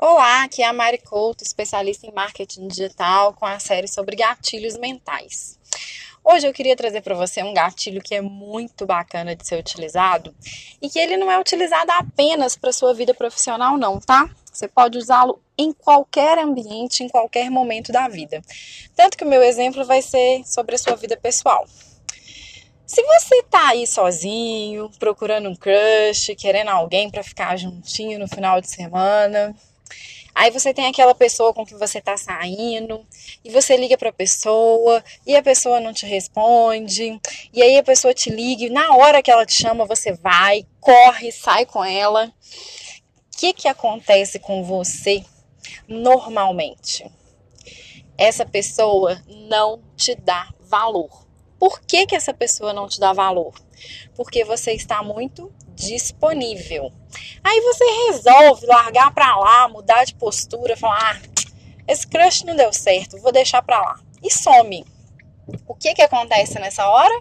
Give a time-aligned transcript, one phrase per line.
[0.00, 4.78] Olá, aqui é a Mari Couto, especialista em marketing digital, com a série sobre gatilhos
[4.78, 5.58] mentais.
[6.22, 10.32] Hoje eu queria trazer para você um gatilho que é muito bacana de ser utilizado
[10.80, 14.30] e que ele não é utilizado apenas para sua vida profissional não, tá?
[14.52, 18.40] Você pode usá-lo em qualquer ambiente, em qualquer momento da vida.
[18.94, 21.66] Tanto que o meu exemplo vai ser sobre a sua vida pessoal.
[22.86, 28.60] Se você tá aí sozinho, procurando um crush, querendo alguém para ficar juntinho no final
[28.60, 29.54] de semana,
[30.38, 33.04] Aí você tem aquela pessoa com que você tá saindo,
[33.44, 37.20] e você liga pra pessoa, e a pessoa não te responde,
[37.52, 40.64] e aí a pessoa te liga, e na hora que ela te chama, você vai,
[40.80, 42.26] corre, sai com ela.
[42.26, 45.24] O que que acontece com você
[45.88, 47.04] normalmente?
[48.16, 51.26] Essa pessoa não te dá valor.
[51.58, 53.54] Por que, que essa pessoa não te dá valor?
[54.14, 56.92] Porque você está muito disponível.
[57.42, 61.28] Aí você resolve largar para lá, mudar de postura, falar: ah,
[61.86, 64.00] esse crush não deu certo, vou deixar para lá.
[64.22, 64.84] E some.
[65.66, 67.20] O que que acontece nessa hora?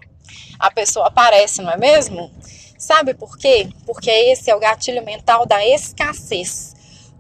[0.59, 2.31] A pessoa aparece, não é mesmo?
[2.77, 3.69] Sabe por quê?
[3.86, 6.75] Porque esse é o gatilho mental da escassez.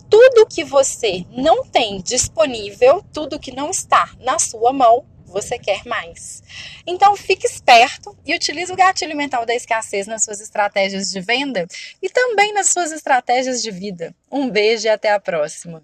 [0.09, 5.85] Tudo que você não tem disponível, tudo que não está na sua mão, você quer
[5.85, 6.41] mais.
[6.85, 11.67] Então fique esperto e utilize o gatilho mental da escassez nas suas estratégias de venda
[12.01, 14.15] e também nas suas estratégias de vida.
[14.31, 15.83] Um beijo e até a próxima.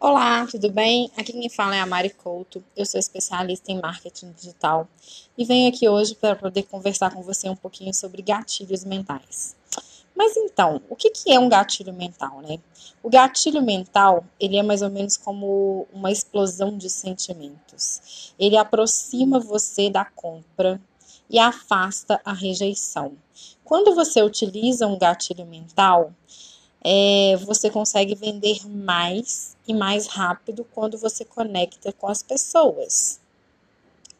[0.00, 1.10] Olá, tudo bem?
[1.16, 2.62] Aqui quem fala é a Mari Couto.
[2.76, 4.86] Eu sou especialista em marketing digital
[5.36, 9.56] e venho aqui hoje para poder conversar com você um pouquinho sobre gatilhos mentais.
[10.18, 12.58] Mas então, o que, que é um gatilho mental, né?
[13.00, 18.34] O gatilho mental, ele é mais ou menos como uma explosão de sentimentos.
[18.36, 20.80] Ele aproxima você da compra
[21.30, 23.12] e afasta a rejeição.
[23.64, 26.12] Quando você utiliza um gatilho mental,
[26.84, 33.20] é, você consegue vender mais e mais rápido quando você conecta com as pessoas.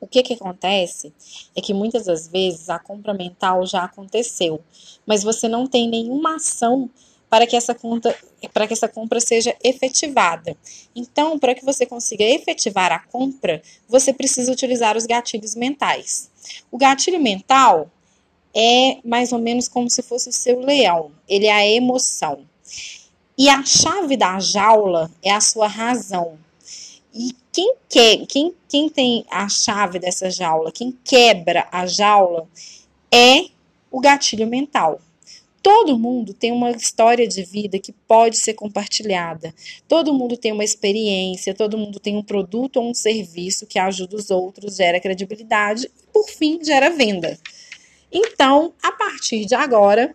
[0.01, 1.13] O que, que acontece
[1.57, 4.61] é que muitas das vezes a compra mental já aconteceu,
[5.07, 6.89] mas você não tem nenhuma ação
[7.29, 8.17] para que essa conta,
[8.53, 10.57] para que essa compra seja efetivada.
[10.95, 16.31] Então, para que você consiga efetivar a compra, você precisa utilizar os gatilhos mentais.
[16.71, 17.91] O gatilho mental
[18.55, 22.47] é mais ou menos como se fosse o seu leão, ele é a emoção.
[23.37, 26.39] E a chave da jaula é a sua razão.
[27.15, 32.47] E quem quer, quem, quem tem a chave dessa jaula, quem quebra a jaula
[33.13, 33.47] é
[33.91, 35.01] o gatilho mental.
[35.61, 39.53] Todo mundo tem uma história de vida que pode ser compartilhada.
[39.89, 44.17] Todo mundo tem uma experiência, todo mundo tem um produto ou um serviço que ajuda
[44.17, 47.39] os outros, gera credibilidade e, por fim, gera venda.
[48.11, 50.15] Então, a partir de agora,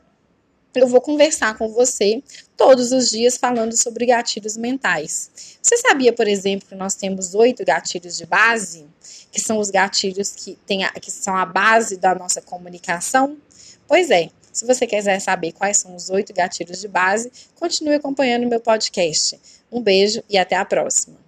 [0.73, 2.23] eu vou conversar com você
[2.57, 5.31] todos os dias falando sobre gatilhos mentais.
[5.61, 8.85] Você sabia, por exemplo, que nós temos oito gatilhos de base,
[9.31, 13.37] que são os gatilhos que, tem a, que são a base da nossa comunicação?
[13.87, 14.29] Pois é.
[14.51, 18.59] Se você quiser saber quais são os oito gatilhos de base, continue acompanhando o meu
[18.59, 19.39] podcast.
[19.71, 21.22] Um beijo e até a próxima.